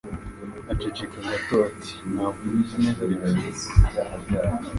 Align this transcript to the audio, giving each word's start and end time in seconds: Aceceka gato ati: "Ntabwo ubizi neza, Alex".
Aceceka 0.71 1.17
gato 1.29 1.53
ati: 1.69 1.93
"Ntabwo 2.13 2.41
ubizi 2.47 2.75
neza, 2.83 3.03
Alex". 3.27 3.57